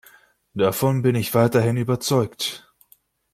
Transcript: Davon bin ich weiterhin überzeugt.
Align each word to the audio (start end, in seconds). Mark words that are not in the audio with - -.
Davon 0.55 1.03
bin 1.03 1.13
ich 1.13 1.35
weiterhin 1.35 1.77
überzeugt. 1.77 2.67